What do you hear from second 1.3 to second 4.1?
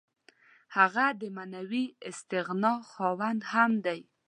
معنوي استغنا خاوند هم دی.